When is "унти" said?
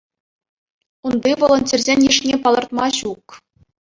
1.07-1.31